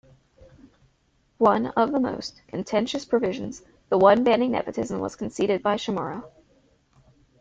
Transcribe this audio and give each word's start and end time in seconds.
One 1.37 1.67
of 1.67 1.91
the 1.91 1.99
most 1.99 2.41
contentious 2.47 3.05
provisions, 3.05 3.61
the 3.89 3.99
one 3.99 4.23
banning 4.23 4.49
nepotism 4.49 4.99
was 4.99 5.15
conceded 5.15 5.61
by 5.61 5.75
Chamorro. 5.77 6.23